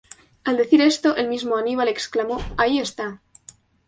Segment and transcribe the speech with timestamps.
[0.45, 3.21] Al decir esto, el mismo Aníbal exclamó: "¡Ahí está!